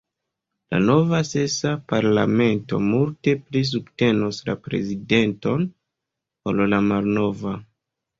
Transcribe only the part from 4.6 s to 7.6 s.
prezidenton ol la malnova.